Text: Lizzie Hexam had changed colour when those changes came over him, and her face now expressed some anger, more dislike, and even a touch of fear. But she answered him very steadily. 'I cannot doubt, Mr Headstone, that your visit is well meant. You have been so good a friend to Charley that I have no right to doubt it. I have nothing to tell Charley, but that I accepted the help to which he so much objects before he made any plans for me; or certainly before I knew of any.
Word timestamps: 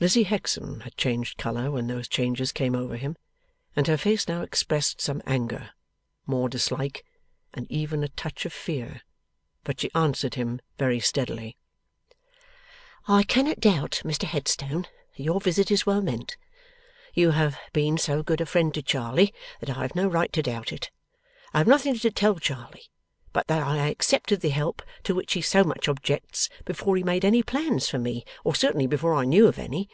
Lizzie 0.00 0.24
Hexam 0.24 0.80
had 0.80 0.96
changed 0.96 1.38
colour 1.38 1.70
when 1.70 1.86
those 1.86 2.08
changes 2.08 2.50
came 2.52 2.74
over 2.74 2.96
him, 2.96 3.16
and 3.76 3.86
her 3.86 3.96
face 3.96 4.26
now 4.26 4.42
expressed 4.42 5.00
some 5.00 5.22
anger, 5.24 5.70
more 6.26 6.48
dislike, 6.48 7.06
and 7.54 7.70
even 7.70 8.02
a 8.02 8.08
touch 8.08 8.44
of 8.44 8.52
fear. 8.52 9.02
But 9.62 9.80
she 9.80 9.92
answered 9.94 10.34
him 10.34 10.60
very 10.78 10.98
steadily. 10.98 11.56
'I 13.06 13.22
cannot 13.22 13.60
doubt, 13.60 14.02
Mr 14.04 14.24
Headstone, 14.24 14.88
that 15.16 15.22
your 15.22 15.40
visit 15.40 15.70
is 15.70 15.86
well 15.86 16.02
meant. 16.02 16.36
You 17.14 17.30
have 17.30 17.56
been 17.72 17.96
so 17.96 18.22
good 18.22 18.40
a 18.40 18.46
friend 18.46 18.74
to 18.74 18.82
Charley 18.82 19.32
that 19.60 19.70
I 19.70 19.82
have 19.82 19.94
no 19.94 20.08
right 20.08 20.32
to 20.32 20.42
doubt 20.42 20.70
it. 20.72 20.90
I 21.54 21.58
have 21.58 21.68
nothing 21.68 21.96
to 22.00 22.10
tell 22.10 22.38
Charley, 22.40 22.90
but 23.32 23.48
that 23.48 23.64
I 23.66 23.88
accepted 23.88 24.42
the 24.42 24.50
help 24.50 24.80
to 25.02 25.12
which 25.12 25.32
he 25.32 25.42
so 25.42 25.64
much 25.64 25.88
objects 25.88 26.48
before 26.64 26.96
he 26.96 27.02
made 27.02 27.24
any 27.24 27.42
plans 27.42 27.88
for 27.90 27.98
me; 27.98 28.24
or 28.44 28.54
certainly 28.54 28.86
before 28.86 29.12
I 29.16 29.24
knew 29.24 29.48
of 29.48 29.58
any. 29.58 29.88